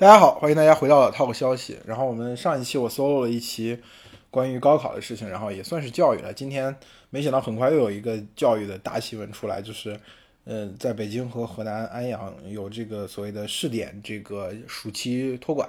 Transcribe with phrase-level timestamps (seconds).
[0.00, 1.76] 大家好，欢迎大家回到 Talk 消息。
[1.84, 3.82] 然后我们上一期我 solo 了一期
[4.30, 6.32] 关于高考的事情，然后也算是教育了。
[6.32, 6.72] 今天
[7.10, 9.98] 没想到很快又有一个教育的大新闻出来，就是，
[10.44, 15.68] 呃，在北京和河南安阳有这个所谓的试点这个暑期托管，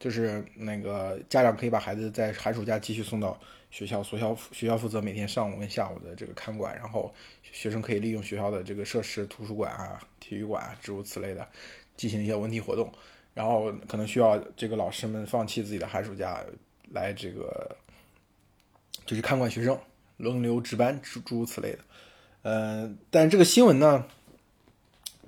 [0.00, 3.38] 就是那个家长可以把孩子在寒暑假继续送到
[3.70, 7.12] 学校，学校学校负责每天上午跟下午的这个看管，然后
[7.42, 11.46] 学生可以利用学校的这个设施，图书馆啊、体育馆啊诸如此类的
[11.94, 12.90] 进行一些文体活动。
[13.36, 16.42] 然后可能需要这个老师们放弃自己的寒暑假
[16.90, 17.76] 来这个，
[19.04, 19.78] 就是看管学生，
[20.16, 21.78] 轮流值班诸诸如此类的。
[22.40, 24.06] 呃，但是这个新闻呢，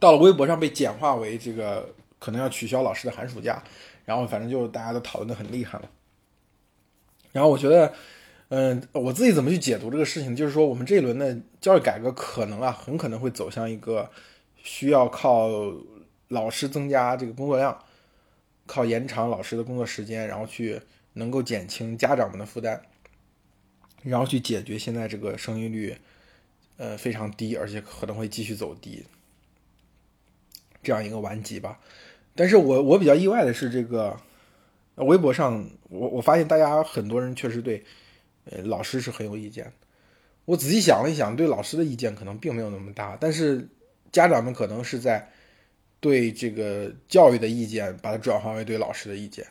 [0.00, 1.86] 到了微博上被简化为这个
[2.18, 3.62] 可能要取消老师的寒暑假，
[4.06, 5.90] 然后反正就大家都讨论的很厉害了。
[7.32, 7.92] 然后我觉得，
[8.48, 14.10] 嗯、我自己怎么去解读这个事情，就是说我们这一轮的教育改革可能啊，很可能会走向一个
[14.56, 15.50] 需要靠
[16.28, 17.78] 老师增加这个工作量。
[18.68, 20.80] 靠延长老师的工作时间，然后去
[21.14, 22.80] 能够减轻家长们的负担，
[24.02, 25.96] 然后去解决现在这个生育率，
[26.76, 29.04] 呃非常低，而且可能会继续走低
[30.82, 31.80] 这样一个顽疾吧。
[32.36, 34.20] 但是我我比较意外的是，这个
[34.96, 37.82] 微博上我我发现大家很多人确实对
[38.44, 39.72] 呃老师是很有意见。
[40.44, 43.68] 我仔细想了一想，对老师的意见可能并没有那么大，但是
[44.12, 45.32] 家长们可能是在。
[46.00, 49.44] 对这个教育的意见，把它转化为对老师的意见，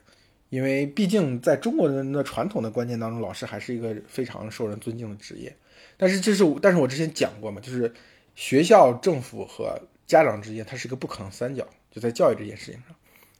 [0.49, 5.53] 因为毕竟在中国人的传统的观念当中，老师还是一个非常受人尊敬的职业。
[5.97, 7.93] 但是这是，但是我之前讲过嘛，就是
[8.33, 12.95] 学校、政府和家长之间，它是一个不可能三角，就在教育这件事情上，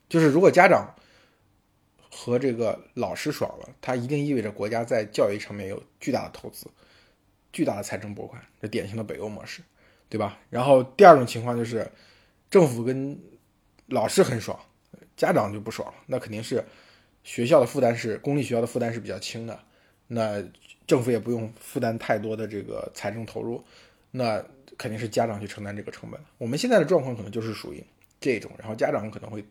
[0.10, 0.94] 就是如果家长
[2.12, 6.68] 和这个老师爽了，它一定意味着国家在教育上面有巨大的投资，
[7.54, 9.62] 巨大的财政拨款，这典型的北欧模式，
[10.10, 10.38] 对吧？
[10.50, 11.90] 然后第二种情况就是。
[12.50, 13.20] 政府跟
[13.88, 14.58] 老师很爽，
[15.16, 16.64] 家长就不爽，那肯定是
[17.24, 19.60] 学校的负担是公立学校的负担是比较轻的，
[20.08, 20.42] 那
[20.86, 23.64] 政府也不用负担太多的这个财政投入，
[24.12, 24.44] 那
[24.78, 26.20] 肯定是家长去承担这个成本。
[26.38, 27.84] 我们现在的状况可能就是属于
[28.20, 29.44] 这种，然后家长可能会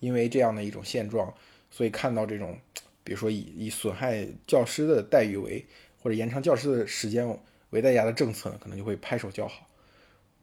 [0.00, 1.32] 因为这样的一种现状，
[1.70, 2.58] 所以看到这种，
[3.02, 5.64] 比如说以以损害教师的待遇为
[6.02, 7.26] 或者延长教师的时间
[7.70, 9.66] 为代价的政策呢，可能就会拍手叫好。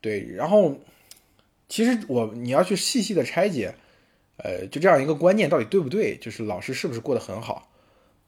[0.01, 0.75] 对，然后。
[1.73, 3.73] 其实我你要去细细的拆解，
[4.37, 6.15] 呃，就这样一个观念到底对不对？
[6.17, 7.67] 就是老师是不是过得很好？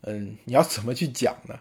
[0.02, 1.60] 嗯，你要怎么去讲呢？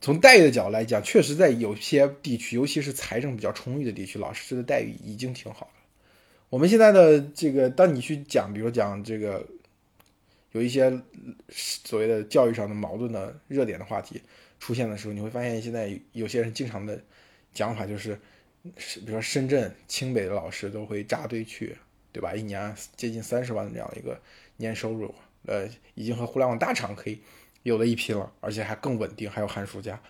[0.00, 5.72] 从待遇的角度来讲，确实在有些地区，尤其是财政比较充裕的地区，老师的待遇已经挺好的。
[6.50, 9.44] 我们现在的这个，当你去讲，比如讲这个
[10.52, 10.96] 有一些
[11.48, 14.22] 所谓的教育上的矛盾的热点的话题
[14.60, 17.02] 出现的时候，你会发现现在有些人经常的
[17.52, 18.16] 讲法就是。
[18.72, 21.76] 比如说深圳、清北的老师都会扎堆去，
[22.12, 22.34] 对吧？
[22.34, 24.18] 一年接近三十万的这样一个
[24.56, 25.14] 年收入，
[25.46, 27.20] 呃，已经和互联网大厂可以
[27.62, 30.00] 有的一拼了，而且还更稳定，还有寒暑假，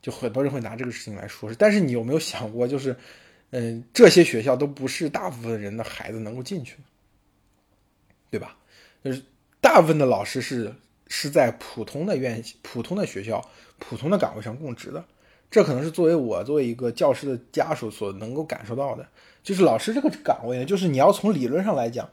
[0.00, 1.52] 就很多人会拿这个事情来说。
[1.54, 2.94] 但是你有没有想过，就是，
[3.50, 6.76] 嗯，这些学校都不是大部分人的孩子能够进去，
[8.30, 8.56] 对吧？
[9.02, 9.20] 就是
[9.60, 10.72] 大部分的老师是
[11.08, 13.44] 是在普通的院、普通的学校、
[13.80, 15.04] 普通的岗位上供职的。
[15.50, 19.06] 这可能是作为我作为一个教师的家属所能够感受到的，
[19.42, 22.10] 就是老师这个岗位呢，就是你要从理论上来讲，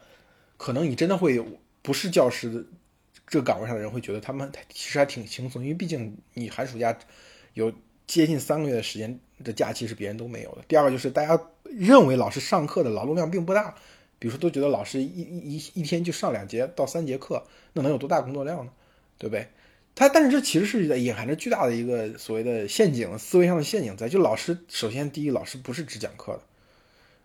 [0.58, 1.44] 可能你真的会
[1.82, 2.64] 不是教师的
[3.28, 6.98] 这个岗位上的人会觉得他们其实还挺轻松，因为毕竟你寒暑假
[7.54, 7.74] 有
[8.06, 10.60] 接近三个月的时间的假期是别人都没有的。
[10.68, 13.74] 第二个就是大家认为老师上课的劳动量并不大，
[14.20, 18.72] 比如说都觉得老师一一一一天就上两节到三节课，那能有多大工作量呢？
[19.18, 19.48] 对不对？
[19.96, 24.10] 他但是这其实是隐含着巨大的一个所谓的陷阱，思维上的陷阱在。
[24.10, 26.42] 就老师，首先第一，老师不是只讲课的，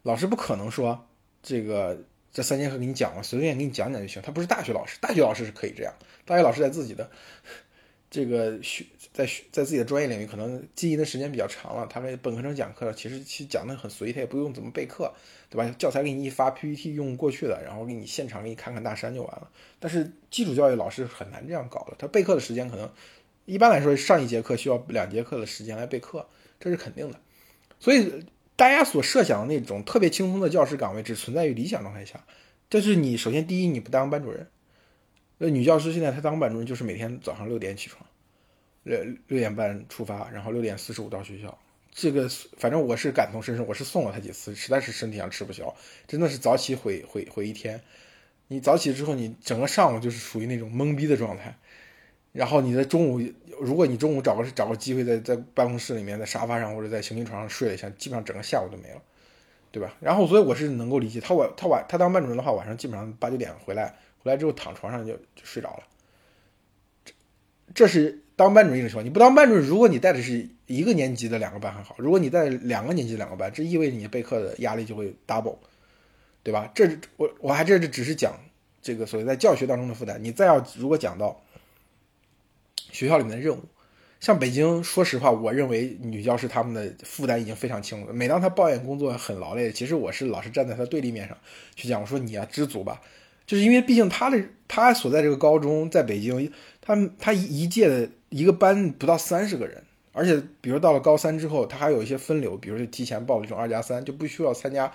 [0.02, 1.06] 老师不可能说
[1.42, 1.98] 这个
[2.30, 4.20] 这三节课给你讲了，随便给你讲讲就行。
[4.20, 5.94] 他不是大学老师，大学老师是可以这样，
[6.26, 7.10] 大学老师在自己的
[8.10, 15.12] 这个学在学在自己的专业领域可能经营的时间比较长了，他们本科生讲课其实其实讲的很随意，他也不用怎么备课，
[15.50, 15.74] 对吧？
[15.78, 19.50] 教材给你一发，PPT 用过去的，然后给你现场给你看看大山就完了。
[19.78, 22.90] 但是基础教育老师很难这样搞的，他备课的时间可能
[23.44, 26.26] 一般来说上一节课需要两节课的时间来备课，
[26.58, 27.20] 这是肯定的。
[27.78, 28.24] 所以
[28.56, 32.24] 大家所设想的那种特别轻松的教师岗位只存在于理想状态下。
[32.70, 34.46] 就是你首先第一你不当班主任，
[35.38, 38.04] 那女教师现在她当班主任就是每天早上六点起床，
[38.82, 38.98] 六
[39.28, 41.56] 六点半出发，然后六点四十五到学校。
[41.90, 45.74] 这个反正我是感同身受，我是送了她几次，实在是身体上吃不消，
[46.06, 47.80] 真的是早起毁毁毁一天。
[48.48, 51.54] 你早起之后，你整个上午就是属于那种懵逼的状态，
[52.32, 53.20] 然后你在中午，
[53.60, 59.02] 如果你中午找个找个机会在在办公室里面，在沙发上或者在行军床上睡了一下，基本上整个下午都没了，
[59.70, 59.94] 对吧？
[60.00, 63.94] 然后所以我是能够理解他晚他晚他当班主任的话，晚上基本上八九点回来
[64.28, 65.84] 回来之后躺床上就就睡着了。
[67.02, 67.14] 这
[67.74, 69.04] 这是当班主任的情况。
[69.04, 75.56] 你不当班主任，如果你带的是一个年级的两个班还好，如果你带两个年级两个班，这意味着你备课的压力就会 double，
[76.42, 76.70] 对吧？
[76.74, 76.86] 这
[77.16, 78.38] 我我还这这只是讲
[78.82, 80.22] 这个所谓在教学当中的负担。
[80.22, 81.40] 你再要如果讲到
[82.92, 83.64] 学校里面的任务。
[84.20, 88.12] 像北京，说实话，我认为女教师她们的负担已经非常轻了。
[88.12, 91.38] 每当她抱怨工作很劳累，其实我是老是站在她对立面上
[91.76, 93.00] 去讲，我说你啊知足吧，
[93.48, 104.92] 就是因为毕竟他的他所在这个高中在北京，他他一届的一个班不到三十个人，而且比如到了高三之后，他还有一些分流，比如说提前报了这种二加三，就不需要参加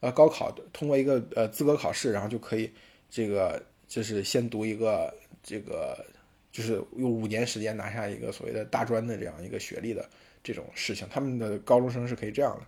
[0.00, 2.72] 呃高考，通过一个呃资格考试，然后就可以
[3.08, 6.04] 这个就是先读一个这个。
[6.52, 10.04] 就是用五年时间拿下一个所谓的大专的这样一个学历的
[10.42, 12.66] 这种事情，他们的高中生是可以这样的。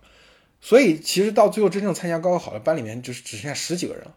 [0.61, 4.15] 所以其实到最后真正参加高考的班里面，就是只剩下十几个人了。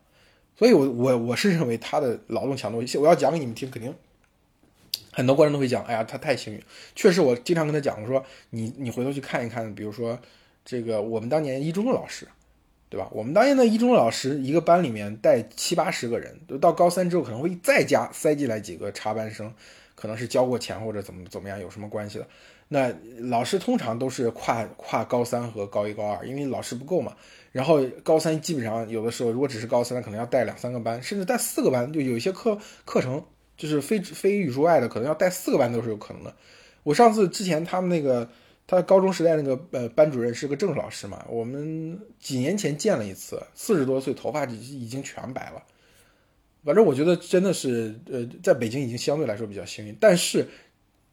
[0.58, 3.94] 所以，我我我是认为他的劳动强度，我要讲给你们听，肯定
[5.12, 6.62] 很多观众都会讲，哎呀，他太幸运。
[6.94, 10.18] 确实，我经常跟他讲，我说你你回头去看一看，比如说
[10.64, 12.26] 这个我们当年一中的老师。
[12.88, 13.08] 对吧？
[13.10, 19.52] 我们当年的一中的老师一个班里面带七八十个人，到高三之后可能会再加塞进来几个插班生，
[19.96, 22.28] 可能是交过钱或者怎么怎么样，有什么关系的？
[22.68, 27.16] 那老师通常都是跨跨高三和高一高二，因为老师不够嘛。
[27.52, 33.24] 然后高三基本上有的时候如果只是高三，可能要带两三个班，甚至带四个班，就有一些课课程
[33.56, 36.34] 就是非非语数外的，可能要带四个班都是有可能的。
[36.82, 38.28] 我上次之前他们那个。
[38.68, 45.62] 他高中时代那个呃班主任是个政治老师嘛，我们几年前见了一次，四十多岁，头发已已经全白了。
[46.64, 50.48] 反正我觉得真的是呃，在北京已经相对来说比较幸运，但是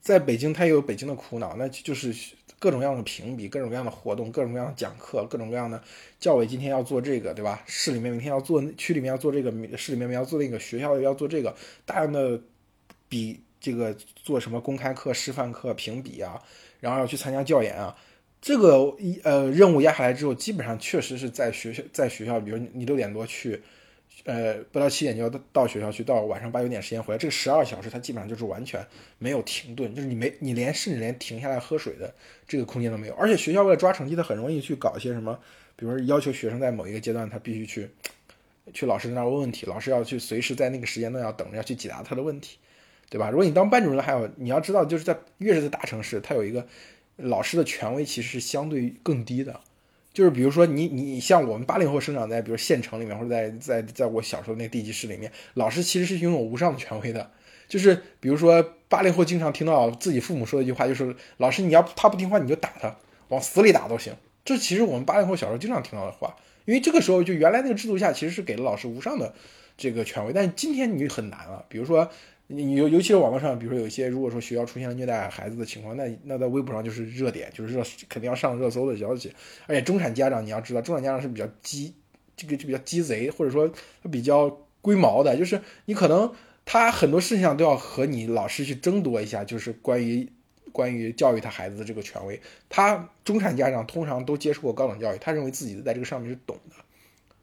[0.03, 2.13] 在北京他也有北京的苦恼，那就是
[2.59, 5.81] 各种各样的评比，各种各样的活动，各种各样的讲课，各种各样的
[6.19, 7.63] 教委今天要做这个，对吧？
[7.65, 11.55] 市里面明天要做，区里面要做这个，市里面要做那个，学校要做这个，
[11.85, 12.39] 大量的
[13.07, 16.39] 比这个做什么公开课、示范课评比啊。
[16.81, 17.95] 然后要去参加教研啊，
[18.41, 23.61] 这个一呃任务压下来之后，基本上确实是在学校在学校，比如你六点多去，
[24.25, 28.85] 呃不到七点就要到学校去，到晚上八九点时间回来，这个十二小时他基本上就是完全
[29.19, 32.13] 没有停顿，就是你没你连甚至连停下来喝水的
[32.47, 33.13] 这个空间都没有。
[33.15, 35.39] 而且学校为了抓成绩，他很容易去搞一些什么，
[35.75, 37.89] 比如说要求学生在某一个阶段他必须去
[38.73, 42.57] 去老师那儿问问题，老师要去随时在那个时间段要等着要去解答他的问题。
[43.09, 43.29] 对吧？
[43.29, 46.65] 如果你当班主任，还有你要知道，就是在越是在大城市，他有一个
[47.17, 49.59] 老师的权威其实是相对更低的。
[50.13, 57.31] 就是比如说你你像我们八零后生长在比如县城里面，或者在在在我小时候那地级市里面，老师其实是拥有无上的权威的。
[57.67, 62.95] 就是比如说八零后经常听到自己父母说的一句话，就是老师你要他不听话你就打他，
[63.29, 64.13] 往死里打都行。
[64.45, 66.35] 这其实我们八零后小时候经常听到的话，
[66.65, 69.33] 因为这个时候就原来那个制度下其实是给了老师无上的
[69.77, 71.65] 这个权威，但是今天你很难了。
[71.67, 72.09] 比如说。
[72.55, 79.33] 你尤尤其是网络上，比如说有一些如果说学校出现了虐待孩子的情况，那那在微博上就是热点，就是热肯定要上热搜的消息。
[79.65, 81.93] 而且中产家长你要知道，中产家长是比较鸡，
[82.37, 83.71] 这个就比较鸡贼，或者说
[84.11, 84.49] 比较
[84.81, 86.31] 龟毛的，就是你可能
[86.63, 90.29] 他很多事情上都要和你老师去争夺一下，就是关于
[90.71, 92.39] 关于教育他孩子的这个权威。
[92.69, 96.75] 他中产家长通常都接受过高等教育，他认为自己在这个上面是懂的，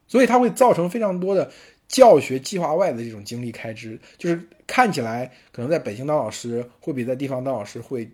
[0.07, 1.51] 所以他会造成非常多的。
[1.90, 8.09] 教学计划外的这种精力开支，就是看起来可能在北京当老师会比在地方当老师会，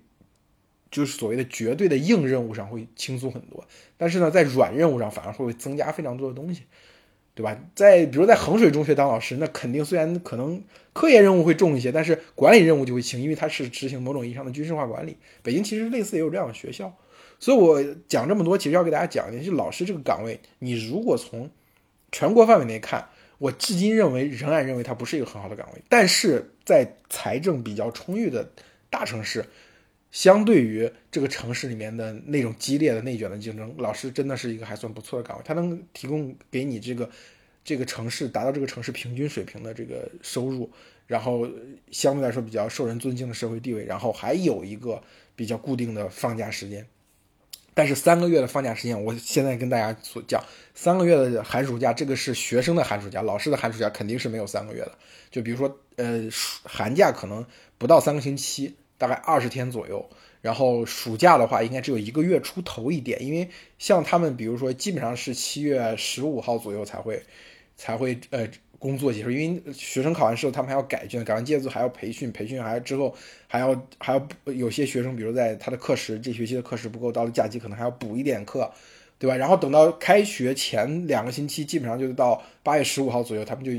[0.91, 3.63] 就是所谓的绝对的硬任务上会轻松很多。
[3.99, 6.63] 但是呢，在软任务上反而会增加非常多的东西，
[7.35, 7.55] 对吧？
[7.75, 10.65] 在比如在衡水中学当老师，那肯定虽然可能
[10.95, 15.19] 科研任务会重一些，但是管理任务就会轻，因为它是执行某种意义上的军事化管理。
[15.43, 16.97] 北京其实类似也有这样的学校，
[17.39, 21.51] 所以我讲这么多，其实要给大家讲一下，就老师这个岗位，你如果从
[22.11, 23.07] 全国范围内看。
[23.39, 25.83] 我至今认为，仍然认为它不是一个很好的岗位。
[25.89, 28.49] 但是在财政比较充裕的
[28.89, 29.45] 大城市，
[30.11, 35.43] 相对于这个城市里面的那种激烈的内卷的竞争，老师真的是一个还算不错的岗位。
[35.45, 37.11] 它能提供给你这个
[37.63, 40.71] 这个城市达到这个城市平均水平的这个收入，
[41.07, 41.47] 然后
[41.91, 45.03] 相对来说比较受人尊敬的社会地位，然后还有一个
[45.35, 46.87] 比较固定的放假时间。
[47.77, 50.43] 但是三个月的放假时间，我现在跟大家所讲，
[50.75, 54.93] 三个月的寒暑假，这个是学生的寒暑假，老师的寒暑假肯定是没有三个月的。
[55.31, 57.45] 就比如说，呃，暑寒假可能
[57.77, 60.09] 不到三个星期，大概二十天左右。
[60.41, 67.23] 然后暑假的话，应该只有一个月出头一点，因为像他们，比如说，基本上是七月十五号左右才会，
[67.77, 68.49] 才会呃。
[68.79, 73.15] 工作结束，因为学生考完试后，他们还要改卷，改完卷子还要培训，培训还之后
[73.49, 78.71] 还要还要有些学生，比如在他的课时这学期的课时不够，到了假期可能还要补一点课，
[79.19, 79.37] 对吧？
[79.37, 83.73] 然后等到开学前两个星期，基本上就是到八月十五号左右，他们就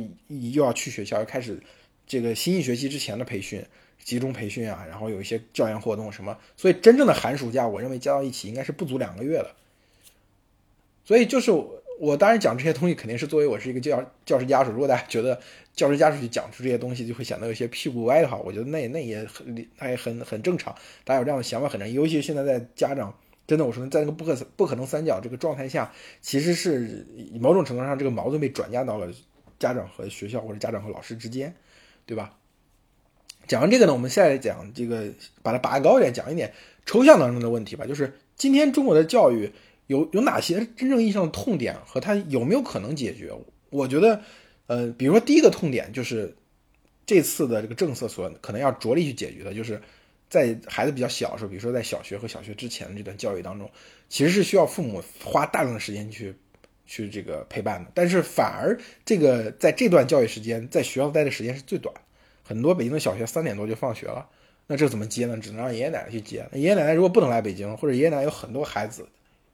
[0.50, 1.60] 又要去学校，要开始
[2.08, 3.64] 这个新一学期之前的培训，
[4.04, 9.52] 集中培训啊，然后有一些教研活动什么，所以真正的寒暑假，我认为加到一起应该是不足两个月的。
[11.06, 11.52] 所以就是
[12.00, 14.72] 我当然讲这些东西，肯定是作为我是一个教教师家属。
[14.72, 15.40] 如果大家觉得
[15.74, 20.74] 教师家属去讲出这些东西就会显得有些屁股歪的话，我觉得那那也很那也很很正常，
[21.04, 23.14] 大家有这样的想法很正常，尤其现在在家长。
[23.48, 25.90] 真的，我说在那个不可不可能三角这个状态下，
[26.20, 27.08] 其实是
[27.40, 29.08] 某种程度上这个矛盾被转嫁到了
[29.58, 31.56] 家长和学校或者家长和老师之间，
[32.06, 32.34] 对吧？
[33.48, 35.06] 讲完这个呢，我们现在讲这个，
[35.42, 36.52] 把它拔高一点，讲一点
[36.86, 37.86] 抽象当中的问题吧。
[37.86, 39.50] 就是今天中国的教育
[39.88, 43.34] 有有哪些真正意义上的痛点，和它有没有可能解决？
[43.72, 44.22] 我觉得，
[44.68, 46.36] 呃，比如说第一个痛点就是
[47.06, 49.82] 这次的这个政策所可能要着力去解决的，就是。
[50.30, 53.72] 在孩子比较小的时候，比如说在小学和小学之前的这段教育当中，
[54.10, 56.36] 其实是需要父母花大量的时间去
[56.86, 57.90] 去这个陪伴的。
[57.94, 61.96] 但是反而这个在这段教育时间，在学校待的时间是最短。
[62.44, 64.28] 很多北京的小学三点多就放学了，
[64.68, 65.38] 那这怎么接呢？
[65.38, 66.46] 只能让爷爷奶奶去接。
[66.52, 69.08] 爷爷奶奶如果不能来北京，或者爷爷奶奶有很多孩子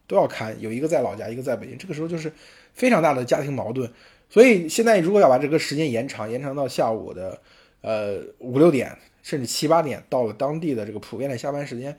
[0.08, 2.32] 都要看，有一个在老家，一个在北京，这个时候就是
[2.74, 3.92] 非常大的家庭矛盾。
[4.30, 7.42] 所以现在如果要把这个时间延长，延长到下午的
[7.82, 8.98] 呃五六点。
[9.24, 11.98] 甚至七八点到了当地的这个普遍的下班时间，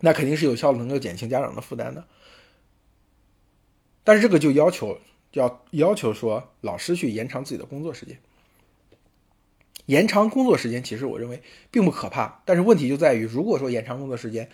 [0.00, 2.04] 那肯定是有效能够减轻家长的负担的。
[4.02, 4.98] 但是这个就要求
[5.34, 8.18] 要要求说老师去延长自己的工作时间，
[9.86, 14.50] 延长工作时间其实我认为并不可怕，但是问题就在于如果说延长工作时间，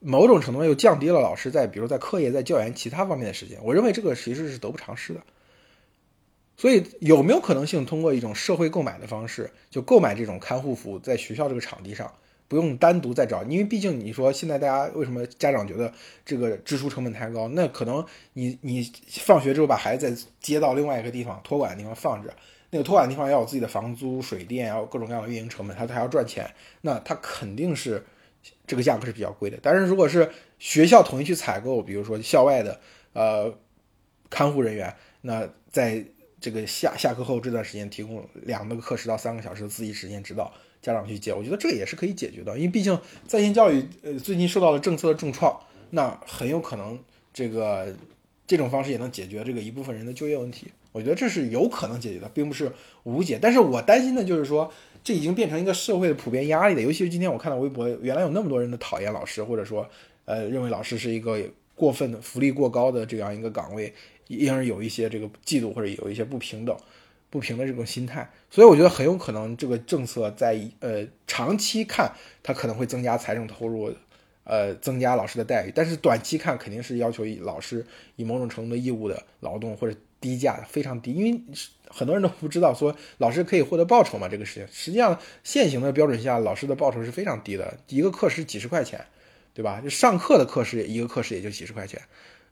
[0.00, 5.20] 某种程度上又降低了老师在比如在课业在教研其他方面的时间，我认为这个其实是得不偿失的。
[6.58, 12.10] 所以有没有可能性通过一种社会购买的方式，就购买这种看护服务，在学校这个场地上
[12.48, 13.42] 不用单独再找？
[13.44, 15.92] 因为毕竟你说现在大家为什么家长觉得
[16.24, 17.48] 这个支出成本太高？
[17.48, 22.32] 那可能你你放学之后把孩子再接到另外一个地方托管的地方放着，
[22.70, 26.50] 那个托管的地方要有自己的房租、水电，要有各种各样的运营成本，他他要赚钱，
[26.80, 28.02] 那他肯定是
[28.66, 29.58] 这个价格是比较贵的。
[29.62, 32.80] 但是如果是学校统一去采购，比如说校外的
[33.12, 33.52] 呃
[34.30, 36.04] 看护人员，那在
[36.40, 42.56] 这个下下课后这段时间提供两个课时到三个小时的自习时间指导家长去接，我觉得这也是可以解决的。
[42.56, 45.58] 因为毕竟在线教育呃最近受到了政策的重创，
[45.90, 46.98] 那很有可能
[47.32, 47.94] 这个
[48.46, 50.68] 这种方式也能解决这个一部分人的就业问题。
[50.92, 52.72] 我觉得这是有可能解决的，并不是
[53.02, 53.38] 无解。
[53.40, 54.72] 但是我担心的就是说，
[55.06, 56.82] 这已经变成一个社会的普遍压力了。
[56.82, 59.88] 尤其是今天我看到微博，原来有那么多人的讨厌老师，或者说
[60.24, 61.40] 呃认为老师是一个
[61.76, 63.94] 过分的福利过高的这样一个岗位。
[64.26, 66.76] 因而有一些这个嫉妒或者有一些不平等、
[67.30, 72.10] 不平的这种心态，所以我觉得很有可能这个政策在呃长期看，
[72.42, 73.94] 它可能会增加财政投入，
[74.42, 77.86] 呃增加老师的待遇，但是短期看肯定是要求老师
[78.16, 81.40] 以某种程度的义务的劳动或者低价非常低，因为
[81.88, 89.04] 很多人都不知道说老师可以获得报酬嘛，这个事情实际上现行的标准下，老师的报酬是非常低的，一个课时几十块钱，
[89.54, 89.80] 对吧？
[89.80, 92.00] 就上课的课时一个课时也就几十块钱，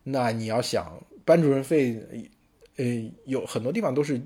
[0.03, 1.03] 那你要想。
[1.27, 1.99] 班主任费，
[2.77, 2.85] 呃，
[3.25, 4.21] 有很多地方都是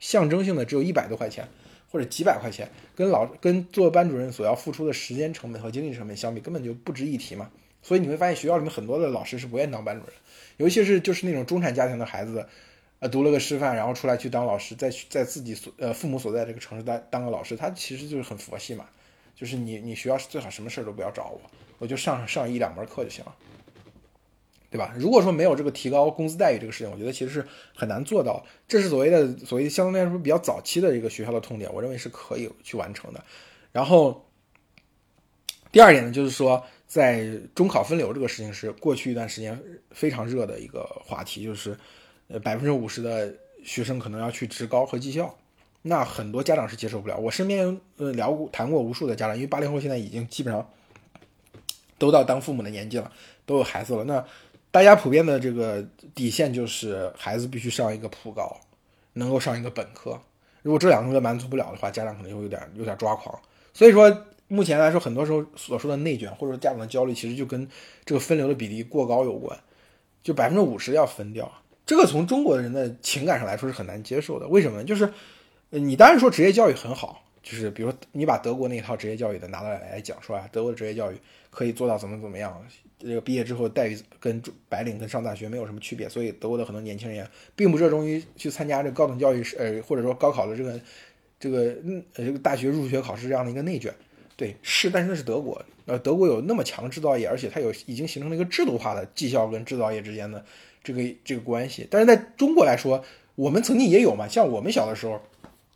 [0.00, 1.46] 象征性的，只有一百多块钱
[1.92, 7.48] 或者几百块钱，跟老跟做班主任所要付出的时间成本和精力成本相比，根本就不值一提嘛。
[7.82, 10.14] 所以你会发现学校里面很多的老师是不愿意当班主任，
[10.56, 12.44] 尤其是就是那种中产家庭的孩子，
[13.00, 18.86] 呃，读了个师范，然后出来去当老师，在在自己所呃父母所在这个城市当当个老师，他其实就是很佛系嘛，
[19.34, 21.40] 就是你你学校最好什么事儿都不要找我，
[21.78, 23.34] 我就上上一两门课就行了。
[24.72, 24.94] 对吧？
[24.96, 28.46] 如果说没有这个提高工资待遇这个事情，我觉得其实是很难做到。
[28.68, 33.24] 这是所谓的所谓相对来说比较早期的一个学校的痛点，我认为是可以去完成的。
[33.72, 34.24] 然后
[35.72, 41.76] 第二点呢，就是说在中考分流这个事情是过去一段时间非常热的一个话题，就是
[42.30, 45.34] 呃百分之五十的学生可能要去职高和技校，
[45.82, 47.16] 那很多家长是接受不了。
[47.18, 50.66] 我身边呃聊过谈过无数的家长，因为八零后现在已经基本上
[51.98, 53.12] 都到当父母的年纪了，
[53.44, 54.24] 都有孩子了，那。
[54.72, 55.84] 大家普遍的这个
[56.14, 58.56] 底线就是孩子必须上一个普高，
[59.14, 60.16] 能够上一个本科。
[60.62, 63.36] 如果这两个都满足不了的话，家长可能会有点有点抓狂。
[63.74, 67.68] 所以说，目前来说，很多时候所说的内卷或者说家长的焦虑，其实就跟
[68.04, 69.58] 这个分流的比例过高有关。
[70.22, 71.50] 就百分之五十要分掉，
[71.90, 74.46] 这个从中国人的情感上来说是很难接受的。
[74.46, 74.84] 为什么？
[74.84, 75.12] 就是
[75.70, 81.16] 你当然说职业教育很好，就是比如你把德国那一套职业教育的拿来来讲，说啊，德国的职业教育
[81.50, 82.64] 可以做到怎么怎么样。
[82.96, 90.80] 这个毕业之后待遇跟白领跟上大学没有什么区别，所以德国的很多年轻人并不热衷于去参加这高等教育，呃，或者说高考的这个
[91.40, 93.92] 这个嗯呃这个大学入学考试这样的一个内卷，
[94.36, 100.44] 对，是，但是那是德国，呃，德国有那么强制造业，而且它有已经形成了一个制度化的技校跟制造业之间的
[100.82, 101.86] 这个这个关系。
[101.90, 105.20] 但是在中国来说，我们曾经也有嘛，像我们小的时候，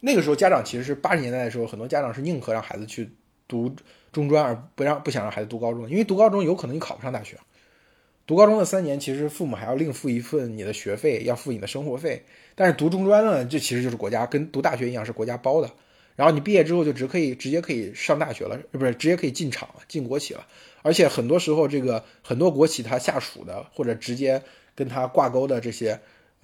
[0.01, 3.11] 那个时候家长其实是八十年代的时候，很多家长是宁可让孩子去
[3.49, 3.75] 读
[4.13, 7.39] 中专，而不让不想让孩子读高中，因为读高中有可能你考不上大学。
[8.27, 12.25] 读高中的三年，其实父母还要另付一份你的学费，要付你的生活费。
[12.55, 15.71] 但是读中专呢，这其实就是国家跟读大学一样，是国家包的。
[16.16, 20.47] 然后你毕业之后就只可以直接可以上大学了，不是直接可以进厂，进国企了。
[20.83, 24.42] 而且很多时候，这个很多国企它下属的或者直接
[24.75, 25.99] 跟它挂钩的这些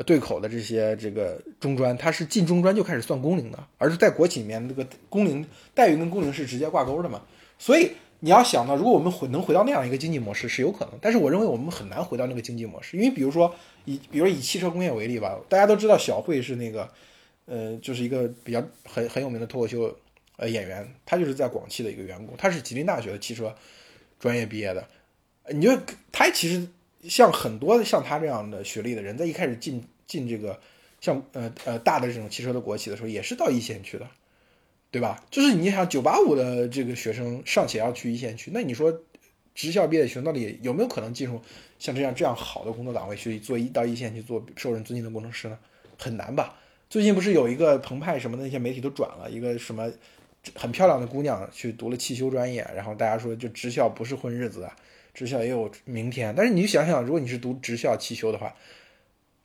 [0.04, 7.22] 对口的这些这个中专，它是进中专就开始算工龄的，而是在国企里面那个工龄待遇跟工龄是直接挂钩的嘛。
[7.58, 7.90] 所以。
[8.22, 13.50] 你要想到，如果我们回能回到那样一个经济模式是有可能，但是我认为我们很难回到那个经济模式，因为比如说
[13.86, 16.86] 以比如以汽车工业为例吧，大家都知道小慧是那个，
[17.50, 19.98] 呃，就是一个比较很很有名的脱口秀
[20.36, 23.52] 呃演员，他就是在广汽的一个员工，他是吉林大学的汽车
[24.18, 24.88] 专业毕业的，
[25.48, 25.76] 你就
[26.12, 26.66] 他其实
[27.02, 30.60] 像很多像他这样的学历的人，在一开始进进这个
[31.00, 34.08] 像呃呃大的这种汽车的国企的时候，也是到一线去的。
[34.92, 35.24] 对吧？
[35.30, 38.92] 就是你想九八五的这个学生尚且要去一线去，那你说
[39.54, 41.40] 职校毕业的学生到底有没有可能进入
[41.78, 45.56] 像这样这样好的工作岗位去做一到一线去做受人尊敬的工程师呢？
[45.96, 46.58] 很难吧？
[46.90, 49.88] 最近不是有一个澎湃什么的那些媒体都转了一个什么
[50.56, 54.74] 很漂亮的姑娘去读了汽修专业，然后大家说就职校不是混日子啊，
[55.14, 56.34] 职校也有明天。
[56.36, 58.52] 但是你想想，如果你是读职校汽修的话，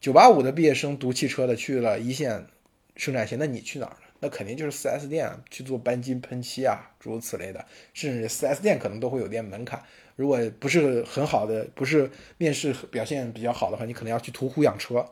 [0.02, 2.48] 九八五的毕业生读汽车的去了一线
[2.96, 4.08] 生产线，那你去哪儿呢？
[4.22, 9.84] 那肯定就是 4S 店去做钣金喷漆啊，诸如此类的，甚至 4S 店可能都会有点门槛。
[10.16, 12.10] 如果不是很好的，不是
[12.40, 15.06] 面试表现比较好的话，你可能要去途虎养车，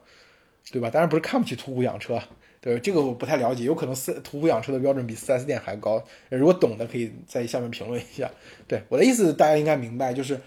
[0.71, 0.89] 对吧？
[0.89, 2.21] 当然不是看不起途虎养车，
[2.61, 6.03] 对这个我不太了解，有可能四途虎养车的标准比 4S 店还高。
[6.29, 8.31] 如果懂的可以在下面评论一下。
[8.67, 10.39] 对我的意思，大家应该明白，就是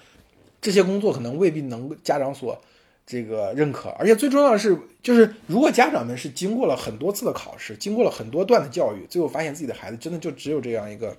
[0.61, 2.61] 这些工作可能未必能家长所。
[3.09, 11.17] 这个认可，而且最重要的是，就是如果家长们是经过了很多次的考试，经过了很多段的教育，最后发现自己的孩子真的就只有这样一个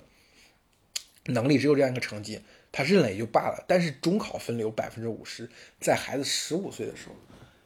[1.28, 3.64] 能力，只有这样一个成绩，他认了也就罢了。
[3.66, 5.48] 但是中考分流百分之五十，
[5.80, 7.14] 在孩子十五岁的时候，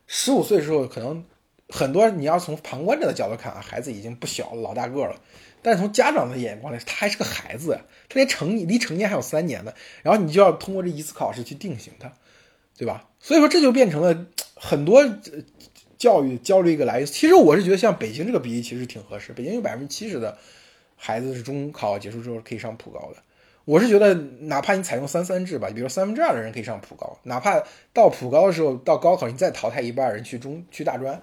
[0.07, 1.25] 十五岁的时候，可能
[1.69, 5.21] 很多你要从旁观者的角度看啊，孩子已经不小了，老大个了。
[5.63, 9.73] 但是从家长的眼光来，他还是个孩子，他连成离成年还有三年呢。
[10.03, 12.13] 然后你就要通过这一次考试去定型他。
[12.75, 13.07] 对吧？
[13.21, 15.05] 所以说这就变成了很多
[15.99, 17.07] 教育焦虑一个来源。
[17.07, 19.33] 其实我是觉得像北京这个比例其实挺合适。
[19.33, 20.37] 北京有百分之七十的
[20.97, 23.23] 孩子是中考结束之后可以上普高的。
[23.65, 31.23] 我是觉得哪怕你采用三三制吧，比如三分之二的人可以上普高，哪怕到普高的时候到高考你再淘汰一半人去中去大专，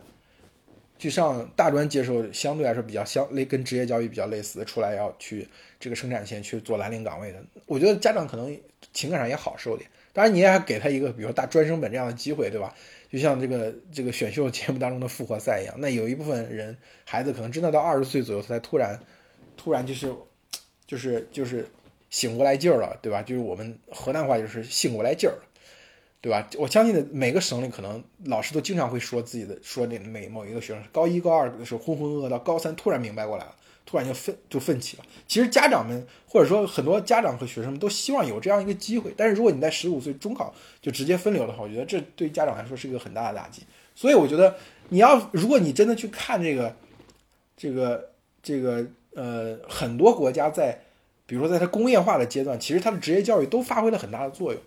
[0.97, 5.47] 去上大专接受相对来说比较相类跟职业教育比较类似的，出来要去
[5.79, 8.57] 这个生产线去做蓝领岗位的，我觉得家长可能
[8.93, 9.89] 情感上也好受点。
[10.11, 12.73] 当然，你也还给他一个，比如说大专升本这样的机会，对吧？
[13.11, 16.75] 就像这个这个选秀节目当中的复活赛一样，那有一部分人
[17.05, 18.99] 孩子可能真的到二十岁左右，他才突然
[19.55, 20.13] 突然就是
[20.87, 21.67] 就是就是
[22.09, 23.21] 醒过来劲儿了，对吧？
[23.21, 25.35] 就是我们河南话就是醒过来劲儿，
[26.21, 26.47] 对吧？
[26.57, 33.55] 我相信的每个省里可能老师都经常会说自己的说那每某一个学生高一高二的时候浑浑噩噩，到高三突然明白过来了。
[33.85, 35.03] 突然就奋就奋起了。
[35.27, 43.63] 其实家长们或者说很多家长和学生们都希望有这样一个机会，但是如果你在十五岁中考就直接分流的话，我觉得这对家长来说是一个很大的打击。
[43.95, 44.55] 所以我觉得
[44.89, 46.75] 你要如果你真的去看这个
[47.57, 48.11] 这个
[48.43, 50.79] 这个呃很多国家在
[51.29, 54.61] 比如说在它工业化的阶段，其实它的职业教育都发挥了很大的作用。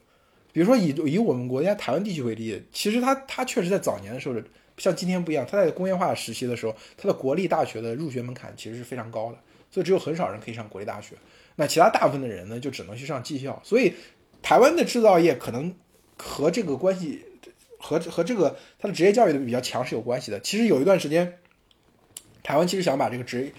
[0.53, 4.37] 比如说以以我们国家台湾地区为例，其实它它确实在早年的时候。
[4.79, 9.39] 像今天不一样，他在工业化时期的时候，他的国立大学的入学门槛其实是非常高的，
[9.71, 11.15] 所以只有很少人可以上国立大学。
[11.57, 13.61] 那其他大部分的人呢，就只能去上技校。
[13.63, 13.93] 所以，
[14.41, 15.73] 台湾的制造业可能
[16.17, 17.23] 和这个关系，
[17.79, 20.41] 和和这个他的职业教育的比较强是有关系的。
[20.41, 21.39] 其实有一段时间，
[22.43, 23.53] 台湾其实想把这个职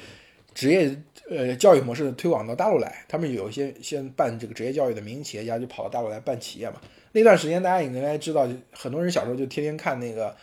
[0.55, 6.75] 职业呃教育模式推广到大陆来，他们有一些先办这个职业教育的民营企业家就跑到大陆来办企业嘛。
[7.11, 10.35] 那段时间大家也应该知道，很多人小时候就天天看那个。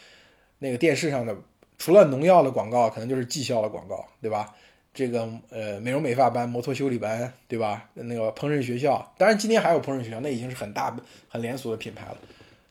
[0.62, 1.34] 那个电视上的
[1.78, 4.54] 除了农药的广告，可能就是技校的广告，对吧？
[4.92, 7.88] 这个呃，美容美发班、摩托修理班，对吧？
[7.94, 10.94] 那个烹饪学校，当然今天还有烹饪学校，那已经是很大
[11.30, 12.18] 很连锁的品牌了，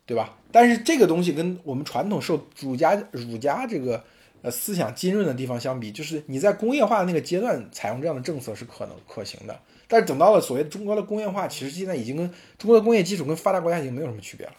[0.05, 0.37] 对吧？
[0.51, 4.03] 但是这个东西跟我们传统受儒家儒家这个
[4.41, 14.53] 呃思想浸润的地方相比，就是你在工业化那个阶段采用这样的政策是可能可行的，但是等到了所谓中国的工业化，其实现在已经跟中国的工业基础跟发达国家已经没有什么区别了。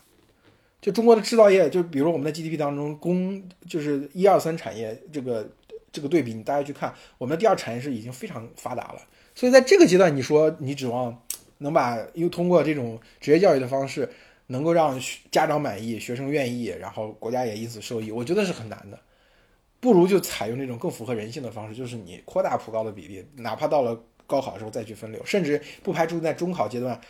[0.80, 5.46] 就中国的制造业，就比如我们的 GDP 当中，工就是一二三产业这个
[5.92, 9.02] 这个对比，你大家去看，我们的第二产业是已经非常发达了。
[9.34, 11.22] 所以在这个阶段，你说你指望
[11.58, 14.08] 能把又通过这种职业教育的方式，
[14.46, 14.98] 能够让
[15.30, 18.98] 家长满意、学生愿意，然后国家也因此受益，我觉得是很难的。
[19.80, 27.00] 不如就采用这种更符合人性的方式，就是你扩大普高的比例，哪怕到了高考的时候再去分流，甚至不排除在中考阶段，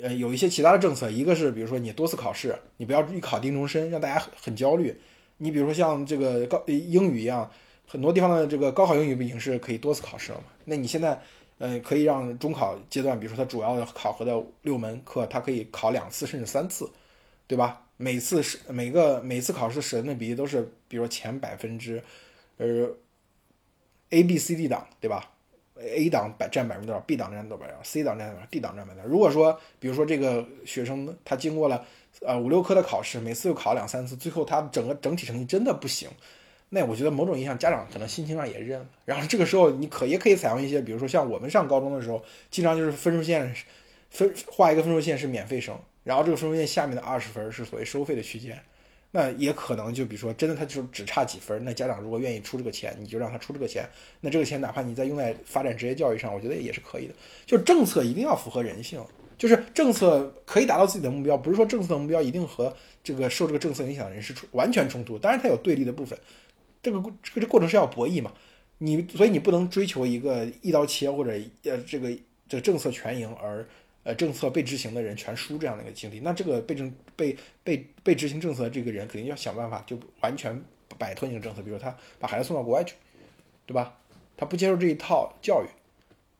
[0.00, 1.08] 呃，有一些其他的政策。
[1.08, 4.98] 一个是比如说你多次考试，你不要一考定终身，让大家很很焦虑。
[5.38, 7.48] 你比如说像这个高英语一样，
[7.86, 10.44] 很多地方的这个高考英语不已经是可以多次考试了吗？
[10.64, 11.18] 那你现在，
[11.58, 16.90] 呃，可以让中考阶段，比如说它主要的考核的六门课，它可以考两次甚至三次，
[17.46, 17.85] 对吧？
[17.96, 22.02] 每次是每个每次考试舍的比例都是，比如说前百分之，
[22.58, 22.88] 呃
[24.10, 25.32] ，A、B、C、D 档，对吧
[25.78, 29.02] ？A 档百占百分之多少？B 档占多少？C 档占多少？D 档占多少？
[29.04, 31.86] 如果说，比如说这个学生他经过了
[32.20, 36.08] 呃五六科的考试，每次又考两三次，最后他整个整体成绩真的不行，
[36.70, 38.86] 那我觉得某种意义上家长可能心情上也认了。
[39.04, 43.54] 然后这个时候你可也可以采用一些，比如说像我们上高中的时候，经常就是分数线
[44.10, 45.78] 分画一个分数线是免费生。
[46.06, 48.56] 然后这个分数线下面的二十分是所谓收费的区间，
[49.10, 53.84] 那也可能就比如说真的他就只差几分，那家长如果愿意出这个钱，你就让他出这个钱，
[54.20, 57.14] 那这个钱哪怕你再用在发展职业教育上，我觉得也是可以的。
[57.44, 59.04] 就政策一定要符合人性，
[59.36, 66.16] 就是政策可以达到自己的目标，不是说政策的目标一定和这个受这个政策影响的人是完全冲突，当然它有对立的部分，
[66.80, 68.32] 这个这个过程是要博弈嘛，
[68.78, 71.32] 你所以你不能追求一个一刀切或者
[71.64, 72.16] 呃这个
[72.48, 73.66] 这个政策全赢而。
[74.06, 80.56] 呃，政策被执行的人全输这样的一个经历，那这个被政被被被执行政策这个人肯定要想办法，就完全
[80.96, 81.60] 摆脱那个政策。
[81.60, 82.94] 比如他把孩子送到国外去，
[83.66, 83.98] 对吧？
[84.36, 85.66] 他不接受这一套教育，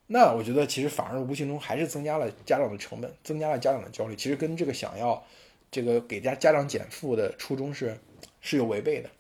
[0.07, 4.15] 那我觉得其实反而无形中还是增加了家长的成本，增加了家长的焦虑。
[4.15, 5.21] 其实跟这个想要
[5.69, 7.99] 这个给家家长减负的初衷是
[8.41, 9.11] 是有违背的，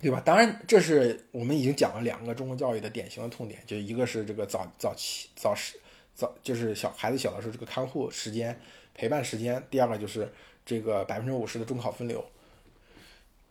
[0.00, 0.20] 对吧？
[0.24, 5.78] 当然，这是我们已经讲了两个中国教育的典型的痛点，就一个是这个早早期早时。
[6.16, 8.58] 早就是小孩子小的时候，这个看护时间、
[8.94, 9.62] 陪伴时间。
[9.70, 10.32] 第二个就是
[10.64, 12.24] 这个百分之五十的中考分流。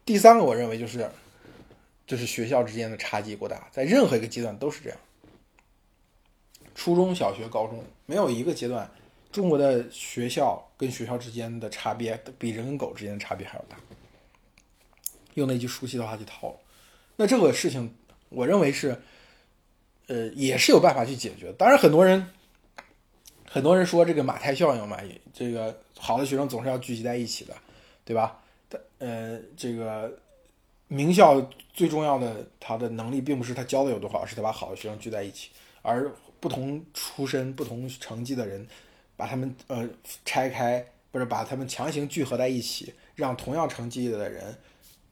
[0.03, 1.07] 第三个，我认为就是，
[2.07, 4.97] 就是学校之间的差距过大，在任何一个阶段都是这样。
[6.73, 8.89] 初中小学、高中没有一个阶段，
[9.31, 13.77] 中国的学校跟学校之间的差别比人跟狗之间的差别还要大。
[15.35, 16.59] 用那句熟悉的话去套，
[17.15, 17.95] 那这个事情，
[18.29, 18.99] 我认为是，
[20.07, 21.53] 呃，也是有办法去解决。
[21.53, 22.27] 当然，很多人。
[23.55, 24.99] 很多人说这个马太效应嘛，
[25.33, 27.53] 这个好的学生总是要聚集在一起的，
[28.03, 28.37] 对吧？
[28.97, 30.13] 呃，这个
[30.89, 31.39] 名校
[31.73, 35.51] 最重要的，他的能力并不是他教的有多好，是他把好的学生聚在一起，
[35.83, 38.67] 而不同出身、不同成绩的人，
[39.15, 39.87] 把他们呃
[40.25, 44.53] 拆开，不是把他们强行聚合在一起，让同样成绩的人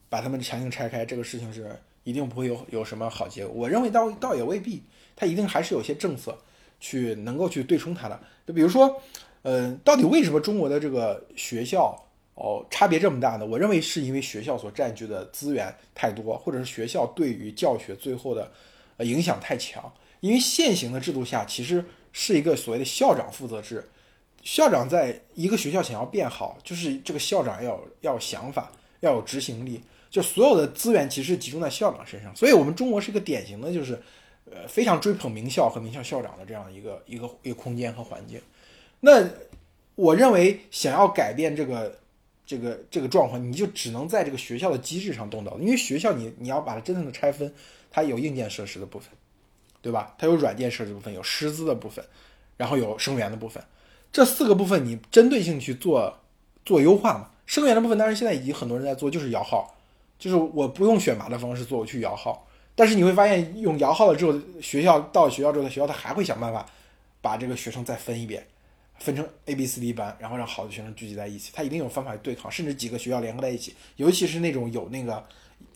[0.10, 3.56] 把他们强行拆开，这个事情是一定不会有有什么好结果。
[3.56, 4.84] 我认为倒倒也未必，
[5.15, 6.38] 他一定还是有些政策。
[6.84, 9.02] 去能够去对冲它的，就比如说，
[9.41, 11.98] 呃，到底为什么中国的这个学校
[12.36, 13.46] 哦差别这么大呢？
[13.46, 18.52] 我认为是因为学校所占据的资源太多，或者是学校对于教学最后的
[18.98, 19.82] 呃影响太强。
[20.19, 23.89] 因为现行的制度下，其实是一个所谓的校长负责制，
[24.41, 28.69] 校长在一个学校想要变好，就是这个校长要要有想法，
[29.00, 32.36] 要有执行力，就所有的资源其实集中在校长身上。
[32.36, 33.98] 所以，我们中国是一个典型的，就是。
[34.51, 38.41] 呃，非常追捧名校和名校校长的这样一个一个一个空间和环境。
[38.99, 39.27] 那
[39.95, 41.97] 我认为，想要改变这个
[42.45, 45.58] 这个这个状况，你就只能在这个学校的机制上动刀。
[45.60, 47.53] 因为学校，你你要把它真正的拆分，
[47.91, 49.10] 它有硬件设施的部分，
[49.82, 50.15] 对吧？
[50.17, 52.03] 它有软件设施部分，有师资的部分，
[52.58, 53.63] 然后有生源的部分。
[54.12, 56.19] 这四个部分，你针对性去做
[56.65, 57.29] 做优化嘛？
[57.45, 59.75] 生源的部分，当然现在已经很多人在做，就是摇号，
[60.17, 62.47] 就是我不用选拔的方式做，我去摇号。
[62.75, 66.65] 但是你会发现，用摇号了之后，学校到学校之后，学校他还会想办法
[67.21, 68.43] 把这个学生再分一遍，
[68.97, 71.51] 分成 A、B、C、D 班，然后让好的学生聚集在一起。
[71.53, 73.75] 他一定有方法对抗，甚至几个学校联合在一起。
[73.97, 75.23] 尤其是那种有那个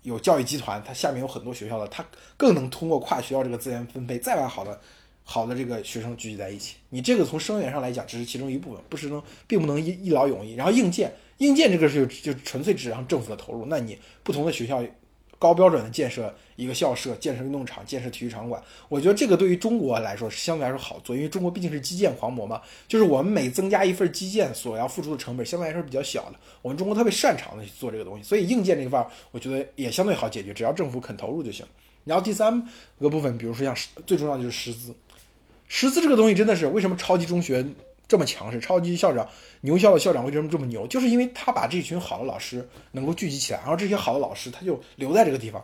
[0.01, 2.03] 有教育集团，它下面有很多学校的，它
[2.35, 4.81] 更能通过跨学校这个资源分配，再把好的
[5.23, 6.77] 好的这个学生聚集在一起。
[6.89, 10.55] 你这个从生源上来讲，只是其中一部分，不是能并不能一一劳永逸。
[10.55, 13.67] 然后硬件，硬件这个是就纯粹指向政府的投入。
[13.67, 14.83] 那你不同的学校。
[15.39, 22.61] 高标准的建设一个校舍，建设运动场，建设体育场馆，我觉得这个对于中国来说是相对来说好做，因为中国毕竟是基建狂魔嘛。
[22.87, 26.35] 就是我们每增加一份基建所要付出的成本，相对来说比较小的。
[26.61, 31.65] 我们中国特别擅长的去做这个东西，所以硬件这一块，我觉得也相对好解决，只要政府肯投入就行。
[32.03, 32.67] 然后第三
[32.99, 34.95] 个部分，比如说像最重要的就是师资，
[35.67, 37.65] 师资这个东西真的是为什么超级中学？
[38.07, 39.27] 这么强势，超级校长，
[39.61, 40.87] 牛校的校长为什么这么牛？
[40.87, 45.61] 就是因为他把这群好的老师能够聚集起来，然后这些好的老师他就留在这个地方，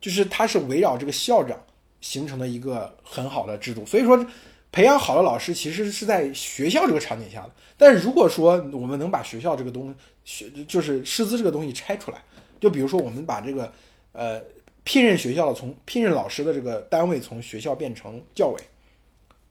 [0.00, 1.56] 就是他是围绕这个校长
[2.00, 3.86] 形成的一个很好的制度。
[3.86, 4.26] 所以说，
[4.72, 7.50] 培养好的老师其实是在学校这个场景下的。
[7.76, 9.94] 但是如果说我们能把学校这个东
[10.24, 12.20] 学就是师资这个东西拆出来，
[12.58, 13.72] 就比如说我们把这个
[14.12, 14.42] 呃
[14.82, 18.60] 聘任学校的从聘任老师的这个单位从学校变成教委，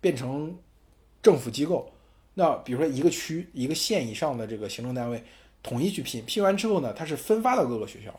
[0.01, 0.53] 变成
[1.23, 1.89] 政府机构。
[2.37, 5.23] 那比如说一个区、一个县以上的这个行政单位
[5.63, 8.13] 统一去聘，聘完之后呢，它是分发到各个学校，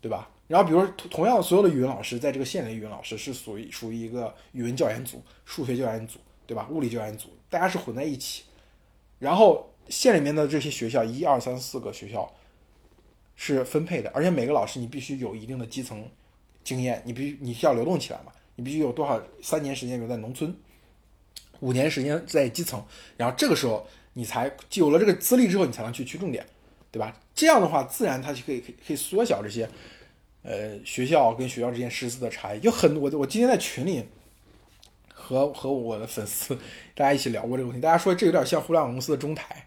[0.00, 0.30] 对吧？
[0.46, 6.66] 然后比如说同同样所有的语文老师在这个县里，语文老师是属于属于一个语文教研组、数学教研组，对吧？
[6.70, 8.44] 物理教研组，大家是混在一起。
[9.18, 12.32] 然后县里面的这些学校，一二三四个学校
[13.34, 16.08] 是分配的，而且每个老师你必须有一定的基层
[16.62, 20.54] 经验，你必须你需要流动起来嘛，你必须有多少三年时间留在农村。
[21.60, 22.84] 五年时间在基层，
[23.16, 26.44] 然后这个时候你才有了这个资历之后，你才能去区重点，
[26.90, 27.14] 对吧？
[27.34, 29.68] 这样的话，自然它就可以可以可以缩小这些，
[30.42, 32.60] 呃，学校跟学校之间师资的差异。
[32.62, 34.04] 有很多，我我今天在群里
[35.12, 36.56] 和和我的粉丝
[36.94, 39.66] 大家一起聊过这个问题，大家说这有点像互联网公司的中台，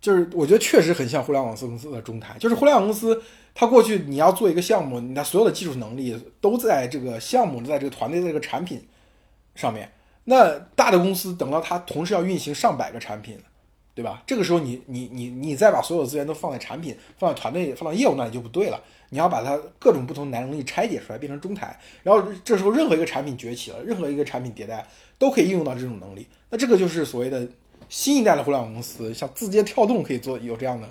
[0.00, 2.38] 就是我觉得确实很像互联网公司的中台。
[2.38, 3.22] 就是互联网公司，
[3.54, 8.86] 它过去你要做一个项目，你的所有的技术能力都在这个项目，在这个团队的这个产品
[9.54, 9.90] 上面。
[10.24, 13.38] 那大的公司等到它同时要运行上百个产品，
[13.94, 14.22] 对吧？
[14.26, 18.80] 这个时候你你你你再把所有资源都放在产品、放在团队、放到业务那里就不对了。
[19.08, 21.76] 你要把它各种不同能力拆解出来，变成中台。
[22.02, 24.86] 然后这时候任何一个产品崛起了，任何一个产品迭代
[25.18, 26.26] 都可以应用到这种能力。
[26.48, 27.48] 那这个就是所谓的
[27.88, 30.88] 新一代的互联网公司，像字节跳动可以做有这样的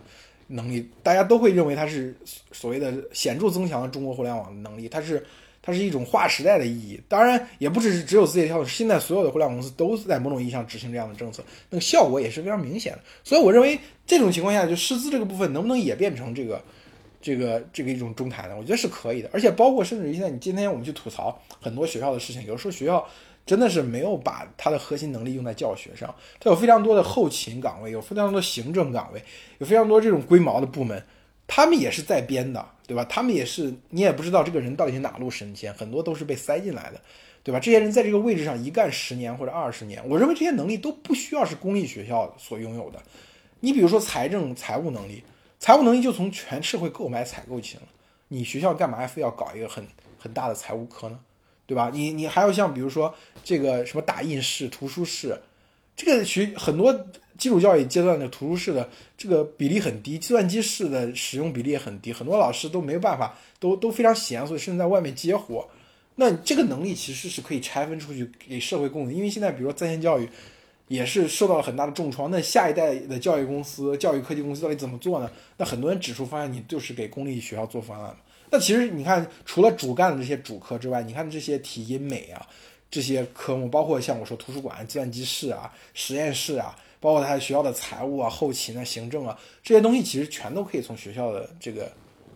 [0.47, 2.13] 能力，大家都会认为它是
[2.51, 4.89] 所谓的显著增强了中国互联网的能力。
[4.89, 5.25] 它是。
[5.61, 12.99] 它是一种划时代的意义，当然也不只是只有字节跳动，现在所有的互联网公司都在某种意义上执行这样的政策，那个效果也是非常明显的。
[13.23, 16.61] 所以我认为这种情况下，就师资这个部分能不能也变成这个、
[17.21, 18.55] 这个、这个一种中台呢？
[18.57, 19.29] 我觉得是可以的。
[19.33, 23.05] 而且包括甚至于现在，你今天我们去吐槽很多学校的事情，有时候学校
[23.45, 29.21] 真的是没有把它的核心能力用在教学上，它有非常多的后勤岗位，有非常多的行政岗位，
[29.57, 31.03] 有非常多这种龟毛的部门。
[31.47, 33.05] 他们也是在编的，对吧？
[33.05, 36.99] 他们也是，你也不知道这个人到底是哪路神仙，很多都是被塞进来的，
[37.43, 37.59] 对吧？
[37.59, 42.99] 这些人在这个位置上一干十年或者二十年，我认为这些能力都不需要是公立学校所拥有的。
[43.59, 45.23] 你比如说财政、财务能力，
[45.59, 47.83] 财务能力就从全社会购买采购起了。
[48.29, 49.85] 你学校干嘛非要搞一个很
[50.17, 51.19] 很大的财务科呢？
[51.67, 51.91] 对吧？
[51.93, 55.39] 你你还要像比如说这个什么打印室、图书室，
[55.99, 57.07] 这个学很多。
[57.37, 65.65] 基础教育阶段的图书室的这个比例很低，计算机室的使用比例也很低，很多老师都没有办法，都都非常闲，所以甚至在外面接活。
[66.15, 70.27] 那这个能力其实是可以拆分出去给社会供的，因为现在比如说在线教育
[70.89, 72.29] 也是受到了很大的重创。
[72.29, 75.31] 那下一代的教育公司、教育科技公司到底怎么做呢？
[75.55, 78.13] 那很多人指出方案，你就是给公立学校做方案
[78.49, 82.45] 那其实你看，除了主干的这些主科之外，你看这些体音美啊
[82.89, 86.75] 这些科目，包括像我说图书馆、计算机室啊、实验室啊。
[87.01, 91.89] 包括他学校的财务啊、后勤啊、行政啊这些东西，其实全都可以从学校的这个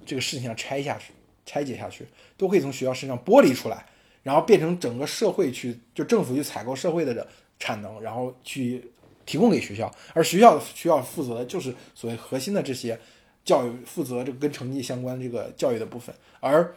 [0.06, 1.12] 这个事情上拆下去、
[1.46, 3.86] 拆解下去，都可以从学校身上剥离出来，
[4.22, 7.28] 然后变成整个社会去，就政府去采购社会的
[7.60, 8.90] 产能，然后去
[9.26, 12.98] 提供给学校，而学校需要负责的就是所谓核心的这些
[13.44, 16.74] 教育，负责这个跟成绩相关这个教育的部分，而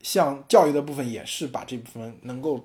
[0.00, 2.64] 像教育的部分也是把这部分能够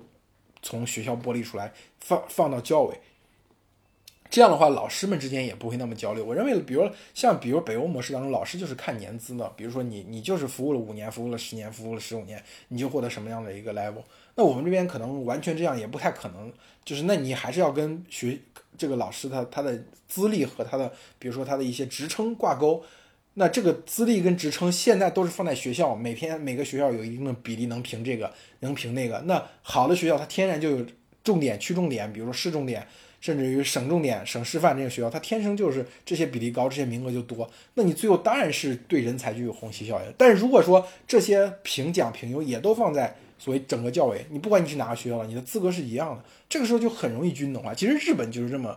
[0.62, 2.98] 从学校剥离出来，放放到教委。
[4.30, 6.24] 这样的话，老师们之间也不会那么交流。
[6.24, 9.46] 我认为，比如像比如北欧模式当中，老师就是看年资的。
[9.56, 14.02] 比如说你你就是服务了五年，服务了十年，服务了十五年，你就获得什么样的一个 level。
[14.34, 16.50] 那我们这边可能完全这样也不太可能。
[16.82, 18.38] 就是那你还是要跟学
[18.78, 22.82] 这个老师他他的资历和他的比如说他的一些职称挂钩。
[23.34, 29.18] 那这个资历跟职称现在都是放在学校，每天每个学校有一定的比例能评这个，能评那个。
[29.26, 30.86] 那好的学校它天然就有
[31.24, 32.86] 重点区重点，比如说市重点。
[33.22, 37.48] 甚至于省重点、省师范这个学校，它天生就是这些比例高，这些名额就多。
[37.74, 40.12] 那你最后当然是对人才具有虹吸效应。
[40.18, 47.72] 但是如果说这些评奖评优也都放在所谓整个教委，你不管你是哪个学校了，你的资格是一样的，这个时候就很容易均等化。
[47.72, 48.76] 其实日本就是这么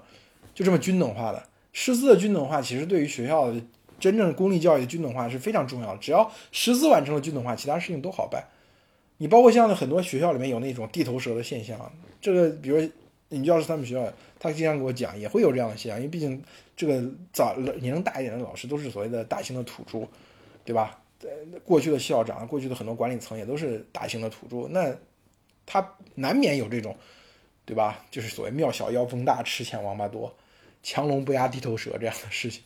[0.53, 1.43] 就这么均等化的。
[1.73, 3.59] 师资的均等化其实对于学校的
[3.99, 5.97] 真正公立教育的均等化是非常重要的。
[5.99, 8.43] 只要师资完成了均等化，其他事情都好办。
[9.17, 12.89] 你包括像很多学校里面有那种地头蛇的现象，这个比如。
[13.29, 16.41] 你教师他们学校，他经常给我讲，也会有这样的现象，因为毕竟
[16.77, 17.03] 这个
[17.33, 20.07] 早年龄大一点的老师都是所谓的大型的土著，
[20.63, 21.01] 对吧？
[21.23, 21.29] 呃，
[21.65, 24.95] 过去的校长，过去的很多管理层也都是大型的土著，那
[25.65, 26.95] 他难免有这种，
[27.65, 28.05] 对吧？
[28.11, 30.33] 就是所谓庙小妖风大，吃钱王八多，
[30.83, 32.61] 强龙不压地头蛇这样的事情。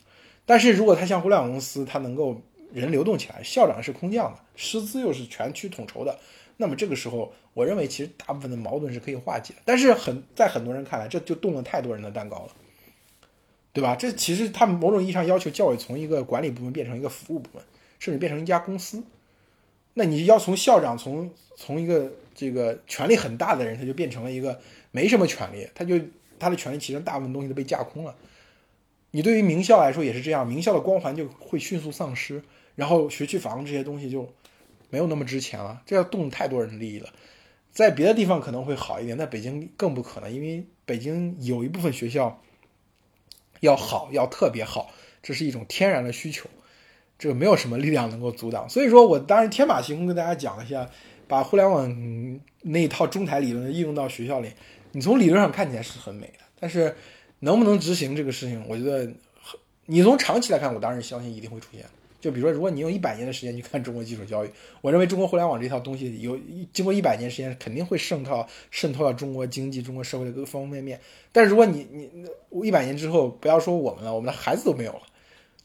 [0.50, 2.36] 但是如果他像互联网公司，他能够
[2.72, 6.18] 人流动起来，校长是空降的，师资又是全区统筹的，
[6.56, 9.54] 那么这个时候，我认为其实大部分的矛盾是可以化解。
[9.64, 12.48] 但是很在很多人看来，这就动了太多人的蛋糕了，
[13.72, 13.94] 对吧？
[13.94, 17.62] 这其实他们某种意义上要求教育从一个管理部门变成一个服务部门，
[18.00, 19.00] 甚至变成一家公司。
[19.94, 24.60] 那你要从校长从从一个这个权力很大的人，他就变成了一个
[24.90, 25.94] 没什么权利，他就
[26.40, 28.12] 他的权利其实大部分东西都被架空了。
[29.10, 32.42] 你对于名校来说也是这样，名校的光环就会迅速丧失，
[32.74, 34.32] 然后学区房这些东西就
[34.88, 35.82] 没有那么值钱了。
[35.84, 37.08] 这要动太多人的利益了。
[37.72, 42.42] 在别的地方可能会好一点，在北京更不可能，因为北京有一部分学校
[43.60, 44.90] 要好，要特别好，
[45.22, 46.48] 这是一种天然的需求。
[47.18, 50.88] 这个没有什么力量能够阻挡，所以说我当然天马行空跟大家讲一下，
[51.28, 54.50] 把互联网那一套中台理论应用到学校里，
[54.92, 56.96] 你从理论上看起来是很美的，但是
[57.40, 59.12] 能不能执行这个事情，我觉得
[59.86, 61.84] 你从长期来看，我当然相信一定会出现。
[62.20, 64.50] 就比如说，如果你用一百年的时间去看中国基础教育，
[64.82, 66.38] 我认为中国互联网这套东西有
[66.70, 71.00] 经过一百年时间肯定会渗透渗透到中国经济、中国社会的各个方方面面。
[71.32, 72.10] 但如果你你
[72.62, 75.00] 一百年之后，不要说我们了，我们的孩子都没有了，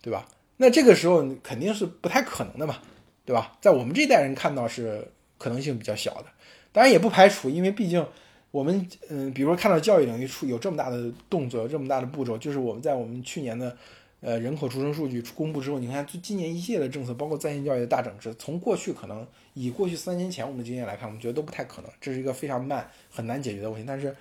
[0.01, 0.25] 对吧？
[0.55, 2.77] 那这个时候肯定是不太可能的嘛，
[3.25, 3.57] 对吧？
[3.59, 5.05] 在我们这代人看到是
[5.37, 6.27] 可能性比较小的，
[6.71, 8.07] 当然也不排除，因为毕竟
[8.55, 13.75] 我们嗯，比如说看到教育领域出有这么大的动作，有这么大的步骤，就是我们在我们去年的
[14.21, 23.85] 呃人口出生数据公布之后，你看今年一系列的政策，包括在线教育的大整治，从过去可能以过去三年前我们的经验来看，我们觉得都不太可能，这是一个非常慢很难解决的问题。
[23.85, 24.15] 但是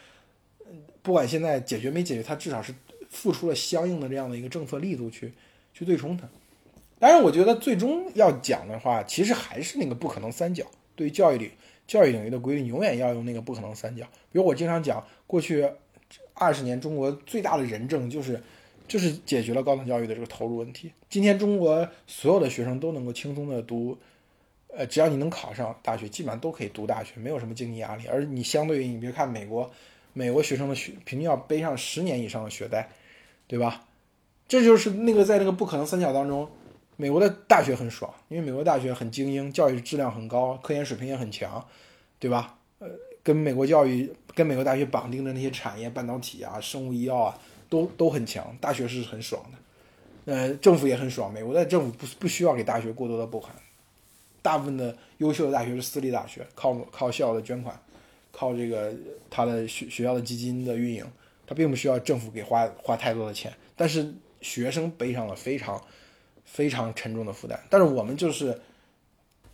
[0.68, 2.75] 嗯不管现在解决没解决，它至少是
[3.09, 5.33] 付出了相应的这样的一个政策力度去。
[5.73, 6.29] 去对冲它，
[6.99, 10.64] 当然，我觉得最终要讲的话，其实还是那个不可能三角。
[10.97, 11.51] 对于教育领
[11.87, 14.05] 教育领域的规律，永远要用那个不可能三角。
[14.33, 15.68] 比如我经常讲，过去
[16.35, 18.42] 二十年中国最大的人证就是
[18.88, 20.92] 就是解决了高等教育的这个投入问题。
[21.09, 23.97] 今天中国所有的学生都能够轻松的读，
[24.68, 28.07] 呃，只要你能考上大学，基本上都可以读大学，没有什么经济压力。
[28.07, 29.70] 而你相对于你别看美国，
[30.12, 32.88] 美国学生的学平均要背上十年以上的学贷，
[33.47, 33.87] 对吧？
[34.47, 36.49] 这就是那个在那个不可能三角当中，
[36.97, 41.67] 美国的大学很爽，因为美国大学很精英，教育质量很高，科研水平也很强，
[42.19, 42.57] 对吧？
[42.79, 42.89] 呃，
[43.23, 50.33] 跟美国教育、跟美国大学绑定的那些产业，半导体啊、生物医药啊，都都很强，大学是很爽的。
[50.33, 53.55] 呃，政府也很爽，美国的政府不不需要给大学过多的拨款，
[54.41, 57.77] 大部分的优秀的大学是私立大学，靠靠校的捐款，
[58.31, 58.95] 靠这个
[59.29, 61.05] 他的学学校的基金的运营，
[61.47, 64.15] 他并不需要政府给花花太多的钱，但是。
[64.45, 65.83] 学生背上了非常
[66.45, 68.59] 非常沉重的负担，但是我们就是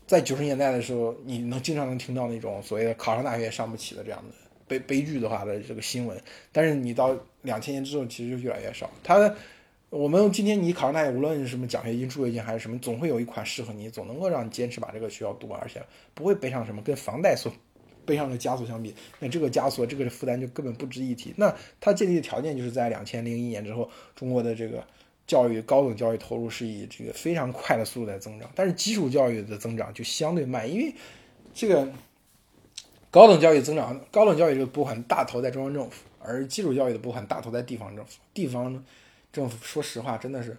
[0.07, 4.35] 在九十年代的时候，你能经常能听到那种所谓的考上大学也上不起的这样的
[4.67, 6.21] 悲悲剧的话的这个新闻，
[6.53, 8.91] 但是你到两千年之后，其实就越来越少。
[9.03, 9.35] 他
[9.89, 15.83] 我们今天你考上大学，无论什么奖学金、助学金还是什么，总会有一款适合你，总能够让你坚持把这个学校读完，而且
[16.15, 17.53] 不会背上什么跟房贷所
[18.07, 21.35] 背上的枷锁相比，那这个枷锁这个负担就根本不值一提。
[21.37, 24.85] 那它建立的条件就是在两千零一年之后，中国的这个
[25.31, 30.93] 教育高等教育投入是以这个非常快的速度在增长，但是基础教育的增长就相对慢，因为
[31.55, 31.89] 这个
[33.13, 38.19] 高等教育增长，高等教育这个拨款大头在中央政府，而基础教育的拨款大头在地方政府。
[38.35, 38.85] 地方
[39.33, 40.57] 政府说实话真的是。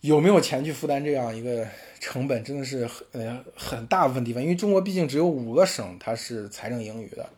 [0.00, 1.66] 有没有钱去负担这样一个
[1.98, 7.28] 成本，真的是很呃很大部分地方，因为中国毕竟只有五个省它是财政盈余的，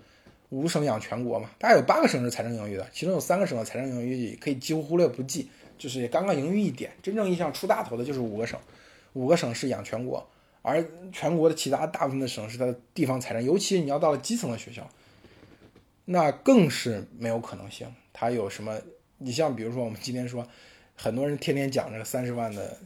[0.50, 5.48] 五省养全国嘛，大概有八个省是财政盈余的，其中有三个省的财政盈余可以几乎忽略不计，
[5.80, 8.56] 就是也刚刚盈余一点，真正意义上出大头的就是五个省，
[9.14, 10.24] 五个省是养全国，
[10.62, 14.88] 而全国的其他大部分的省市它的地方财政，尤其你要到了基层的学校，
[16.04, 18.78] 那更是没有可能性，它有什么？
[19.18, 20.46] 你像比如说我们今天说。
[21.02, 22.76] 很多人天天讲这个三十万的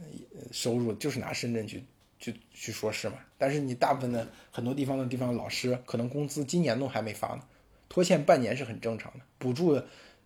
[0.49, 1.83] 收入，就是拿深圳去
[2.17, 3.15] 去去说事嘛。
[3.37, 7.41] 但是你大部分的很多地方的地方老师，可能工资今年都还没发呢，
[7.89, 9.19] 拖欠半年是很正常的。
[9.37, 9.73] 补助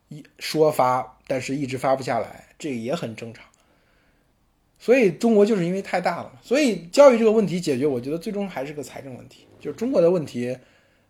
[0.10, 3.46] 一说发，但是一直发不下来，这个也很正常。
[4.78, 9.48] 所以中国就是因为太大了，所以教育这个问题解决，我觉得最终还是个财政问题。
[9.60, 10.58] 就是中国的问题，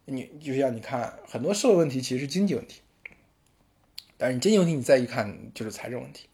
[0.05, 2.81] 你就像你看很多社会问题其实是经济问题，
[4.17, 6.27] 但是你经济问题你再一看就是财政问题。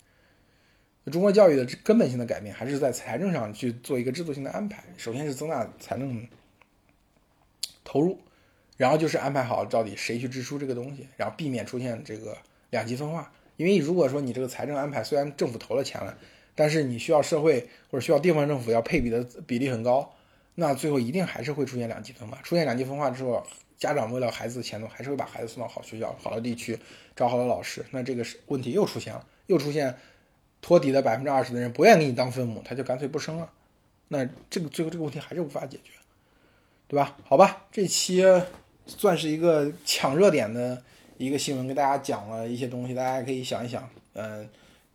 [1.12, 4.84] 中国教育的根本性的改变，还是在财政上去做一个制度性的安排。
[4.98, 6.28] 首先是增大财政
[7.84, 8.18] 投入，
[8.78, 12.36] 然后就是安排好到底谁去支出这个东西，然后避免出现这个
[12.76, 13.32] 两极分化。
[13.58, 16.18] 因为如果说你这个财政安排虽然政府投了钱了，
[16.54, 20.14] 但是你需要社会或者需要地方政府要配比的比例很高，
[20.56, 22.38] 那最后一定还是会出现两极分化。
[22.44, 23.42] 出现两极分化之后，
[23.78, 26.78] 家长为了孩子的前途，还是会把孩子送到好学校、好的地区，
[27.16, 27.86] 找好的老师。
[27.92, 29.96] 那这个是问题又出现了，又出现。
[30.62, 33.52] 托底的百分之二十的人不愿意给你当分母，他就干脆不生了。
[34.08, 35.92] 那这个最后这个问题还是无法解决，
[36.88, 37.16] 对吧？
[37.24, 38.24] 好吧，这期
[38.88, 40.82] 算是一个抢热点的
[41.18, 44.48] 一个新闻，给大家讲了一些东西，大家可以想一想，嗯，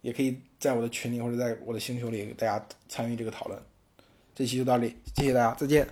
[0.03, 3.61] 也可以在我的群里或者在我的星球里大家参与这个讨论。
[4.35, 5.87] 这期就到这里，谢谢大家，再见。